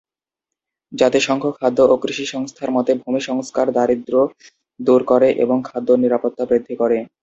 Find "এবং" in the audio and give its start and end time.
5.43-5.57